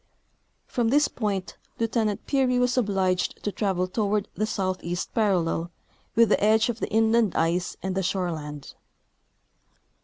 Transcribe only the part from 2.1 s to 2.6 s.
Peary